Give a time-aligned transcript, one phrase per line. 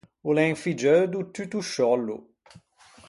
[0.27, 2.17] O l’é un figgeu do tutto sciòllo.